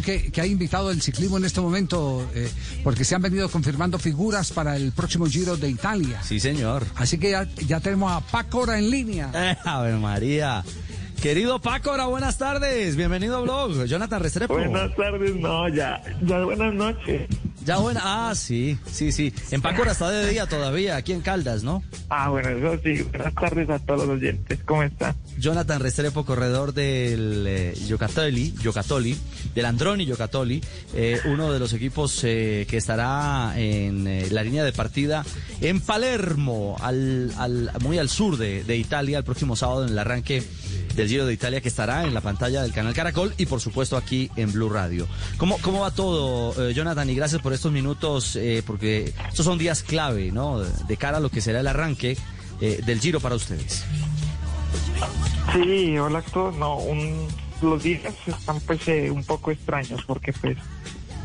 [0.00, 2.48] Que, que ha invitado el ciclismo en este momento, eh,
[2.84, 6.22] porque se han venido confirmando figuras para el próximo Giro de Italia.
[6.22, 6.86] Sí, señor.
[6.94, 9.30] Así que ya, ya tenemos a Pácora en línea.
[9.34, 10.64] Eh, a ver, María.
[11.20, 12.94] Querido Pácora, buenas tardes.
[12.94, 13.84] Bienvenido a Blog.
[13.86, 14.54] Jonathan Restrepo.
[14.54, 17.28] Buenas tardes, no, ya, ya buenas noches.
[17.68, 18.00] Ya buena.
[18.02, 19.30] Ah, sí, sí, sí.
[19.50, 21.82] En Pácora está de día todavía, aquí en Caldas, ¿no?
[22.08, 23.02] Ah, bueno, eso sí.
[23.02, 24.58] Buenas tardes a todos los oyentes.
[24.64, 25.14] ¿Cómo están?
[25.38, 29.18] Jonathan Restrepo, corredor del eh, Yocatoli, Yocatoli,
[29.54, 30.62] del Androni Yocatoli,
[30.94, 35.22] eh, uno de los equipos eh, que estará en eh, la línea de partida
[35.60, 39.98] en Palermo, al, al- muy al sur de, de Italia, el próximo sábado en el
[39.98, 40.42] arranque
[40.98, 43.96] del Giro de Italia que estará en la pantalla del canal Caracol y por supuesto
[43.96, 45.06] aquí en Blue Radio.
[45.36, 47.08] ¿Cómo, cómo va todo, eh, Jonathan?
[47.08, 50.58] Y gracias por estos minutos, eh, porque estos son días clave, ¿no?
[50.58, 52.16] De cara a lo que será el arranque
[52.60, 53.84] eh, del Giro para ustedes.
[55.52, 56.56] Sí, hola a todos.
[56.56, 57.28] No, un,
[57.62, 60.56] los días están pues eh, un poco extraños porque pues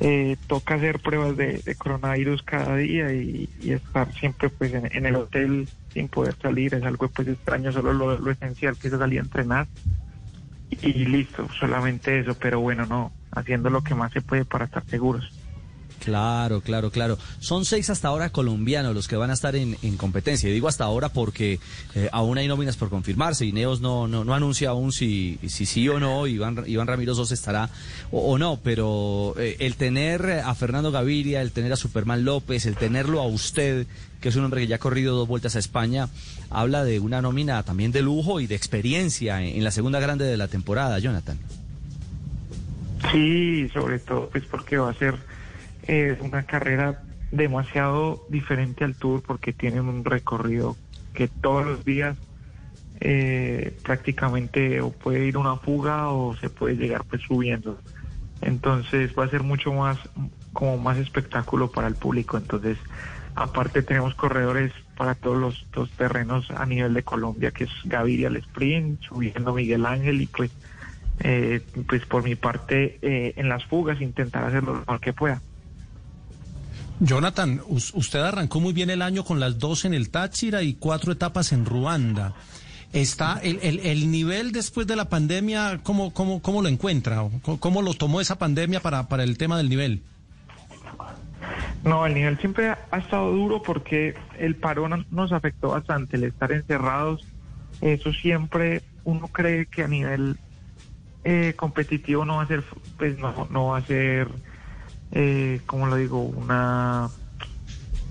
[0.00, 5.68] eh, toca hacer pruebas de, coronavirus cada día y, estar siempre pues en, el hotel
[5.92, 9.22] sin poder salir es algo pues extraño, solo lo, lo esencial que es salir a
[9.22, 9.66] entrenar
[10.82, 14.84] y, listo, solamente eso, pero bueno, no, haciendo lo que más se puede para estar
[14.86, 15.32] seguros.
[16.00, 17.18] Claro, claro, claro.
[17.40, 20.48] Son seis hasta ahora colombianos los que van a estar en, en competencia.
[20.48, 21.60] Y digo hasta ahora porque
[21.94, 23.46] eh, aún hay nóminas por confirmarse.
[23.46, 27.32] Ineos no, no, no anuncia aún si, si sí o no, Iván, Iván Ramiro Sos
[27.32, 27.70] estará
[28.10, 28.58] o, no.
[28.62, 33.26] Pero eh, el tener a Fernando Gaviria, el tener a Superman López, el tenerlo a
[33.26, 33.86] usted,
[34.20, 36.08] que es un hombre que ya ha corrido dos vueltas a España,
[36.50, 40.26] habla de una nómina también de lujo y de experiencia en, en la segunda grande
[40.26, 41.38] de la temporada, Jonathan.
[43.10, 45.14] Sí, sobre todo pues porque va a ser
[45.86, 50.76] eh, una carrera demasiado diferente al Tour porque tienen un recorrido
[51.12, 52.16] que todos los días
[53.00, 57.78] eh, prácticamente o puede ir una fuga o se puede llegar pues subiendo.
[58.40, 59.98] Entonces va a ser mucho más
[60.52, 62.36] como más espectáculo para el público.
[62.36, 62.78] Entonces
[63.34, 68.28] aparte tenemos corredores para todos los, los terrenos a nivel de Colombia que es Gaviria
[68.28, 70.50] al sprint, subiendo Miguel Ángel y pues
[71.20, 75.40] eh, pues por mi parte eh, en las fugas intentar hacer lo mejor que pueda.
[77.00, 80.74] Jonathan, us- usted arrancó muy bien el año con las dos en el Táchira y
[80.74, 82.34] cuatro etapas en Ruanda.
[82.92, 87.24] Está el, el- el nivel después de la pandemia, ¿cómo, cómo, cómo lo encuentra?
[87.42, 90.02] ¿Cómo, cómo lo tomó esa pandemia para, para el tema del nivel?
[91.82, 96.50] No, el nivel siempre ha estado duro porque el parón nos afectó bastante, el estar
[96.52, 97.26] encerrados,
[97.82, 100.38] eso siempre uno cree que a nivel
[101.24, 102.62] eh, competitivo no va a ser,
[102.96, 104.28] pues no, no va a ser,
[105.14, 107.08] eh, como lo digo, una,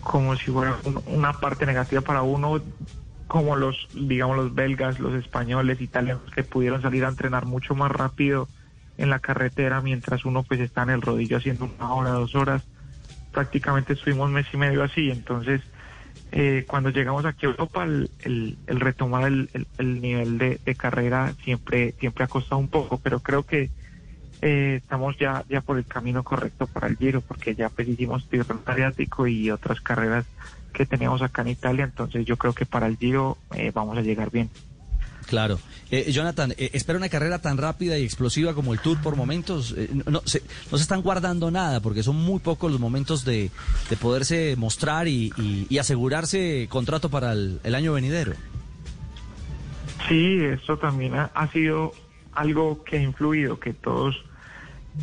[0.00, 2.60] como si fuera un- una parte negativa para uno,
[3.26, 7.90] como los, digamos, los belgas, los españoles, italianos, que pudieron salir a entrenar mucho más
[7.90, 8.48] rápido
[8.98, 12.62] en la carretera mientras uno pues está en el rodillo haciendo una hora, dos horas.
[13.32, 15.62] Prácticamente estuvimos mes y medio así, entonces
[16.32, 22.24] eh, cuando llegamos aquí a Europa el, retomar el nivel de, de carrera siempre siempre
[22.24, 23.70] ha costado un poco, pero creo que
[24.42, 28.26] eh, estamos ya ya por el camino correcto para el Giro, porque ya pues hicimos
[28.28, 30.24] Tirreno Adriático y otras carreras
[30.72, 34.02] que teníamos acá en Italia, entonces yo creo que para el Giro eh, vamos a
[34.02, 34.48] llegar bien.
[35.26, 35.60] Claro.
[35.92, 39.74] Eh, Jonathan, eh, ¿espera una carrera tan rápida y explosiva como el Tour por momentos?
[39.76, 40.42] Eh, no, se,
[40.72, 43.50] no se están guardando nada porque son muy pocos los momentos de,
[43.90, 48.32] de poderse mostrar y, y- y asegurarse contrato para el, el año venidero.
[50.08, 51.92] Sí, esto también ha, ha sido
[52.32, 54.16] algo que ha influido, que todos,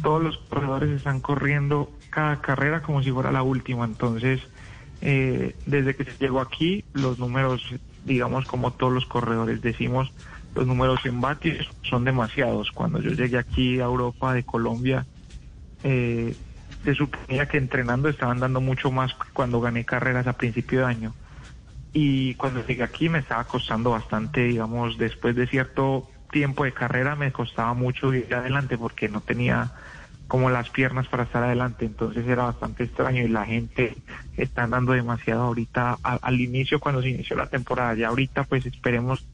[0.02, 3.86] todos los corredores están corriendo cada carrera como si fuera la última.
[3.86, 4.42] Entonces,
[5.02, 7.64] eh, desde que se llegó aquí, los números,
[8.06, 10.12] digamos, como todos los corredores decimos,
[10.56, 12.72] los números en vatios son demasiados.
[12.72, 15.06] Cuando yo llegué aquí a Europa de Colombia,
[15.84, 16.36] eh,
[16.84, 21.14] se suponía que entrenando estaban dando mucho más cuando gané carreras a principio de año
[22.00, 27.16] y cuando llegué aquí me estaba costando bastante, digamos, después de cierto tiempo de carrera
[27.16, 29.72] me costaba mucho ir adelante porque no tenía
[30.28, 33.96] como las piernas para estar adelante, entonces era bastante extraño y la gente
[34.36, 39.26] está dando demasiado ahorita al inicio cuando se inició la temporada, ya ahorita pues esperemos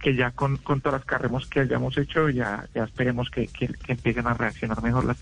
[0.00, 3.68] que ya con, con todas las carreras que hayamos hecho, ya, ya esperemos que, que,
[3.68, 5.18] que empiecen a reaccionar mejor las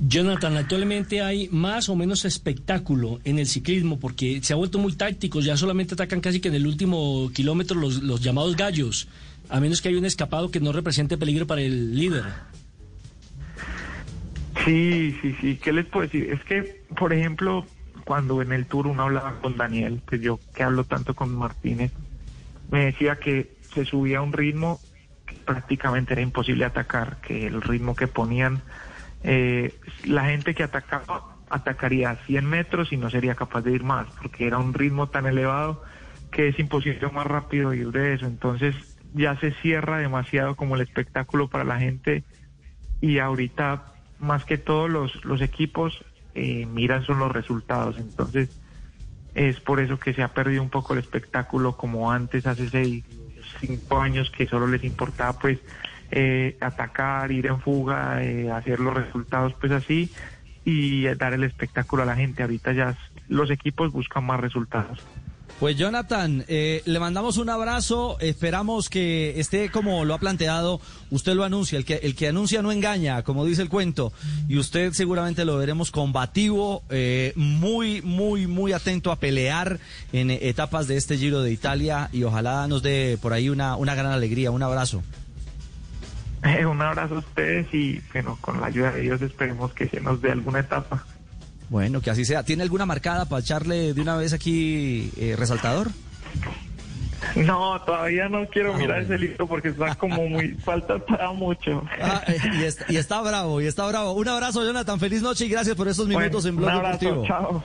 [0.00, 4.92] Jonathan, actualmente hay más o menos espectáculo en el ciclismo porque se ha vuelto muy
[4.94, 9.08] táctico, ya solamente atacan casi que en el último kilómetro los, los llamados gallos,
[9.54, 12.24] a menos que haya un escapado que no represente peligro para el líder.
[14.64, 16.28] Sí, sí, sí, ¿qué les puedo decir?
[16.32, 17.64] Es que, por ejemplo,
[18.04, 21.92] cuando en el tour uno hablaba con Daniel, pues yo que hablo tanto con Martínez,
[22.72, 24.80] me decía que se subía a un ritmo
[25.24, 28.60] que prácticamente era imposible atacar, que el ritmo que ponían
[29.22, 29.72] eh,
[30.04, 34.08] la gente que atacaba atacaría a 100 metros y no sería capaz de ir más,
[34.20, 35.84] porque era un ritmo tan elevado
[36.32, 38.26] que es imposible más rápido ir de eso.
[38.26, 42.24] Entonces ya se cierra demasiado como el espectáculo para la gente
[43.00, 43.84] y ahorita
[44.18, 47.96] más que todos los, los equipos eh, miran son los resultados.
[47.98, 48.50] Entonces
[49.34, 53.04] es por eso que se ha perdido un poco el espectáculo como antes, hace seis,
[53.60, 55.58] cinco años que solo les importaba pues
[56.10, 60.10] eh, atacar, ir en fuga, eh, hacer los resultados pues así
[60.64, 62.42] y dar el espectáculo a la gente.
[62.42, 62.96] Ahorita ya
[63.28, 65.04] los equipos buscan más resultados.
[65.60, 70.80] Pues Jonathan, eh, le mandamos un abrazo, esperamos que esté como lo ha planteado,
[71.10, 74.12] usted lo anuncia, el que, el que anuncia no engaña, como dice el cuento,
[74.48, 79.78] y usted seguramente lo veremos combativo, eh, muy, muy, muy atento a pelear
[80.12, 82.08] en etapas de este Giro de Italia.
[82.12, 85.02] Y ojalá nos dé por ahí una, una gran alegría, un abrazo.
[86.68, 90.20] un abrazo a ustedes y bueno, con la ayuda de Dios esperemos que se nos
[90.20, 91.04] dé alguna etapa.
[91.74, 92.44] Bueno, que así sea.
[92.44, 95.90] ¿Tiene alguna marcada para echarle de una vez aquí eh, resaltador?
[97.34, 101.82] No, todavía no quiero ah, mirar ese libro porque está como muy falta para mucho.
[102.00, 102.38] Ah, eh,
[102.90, 104.12] y, está, bravo, y está bravo.
[104.12, 105.00] Un abrazo, Jonathan.
[105.00, 107.26] Feliz noche y gracias por estos minutos en Blog un abrazo, Deportivo.
[107.26, 107.64] Chao.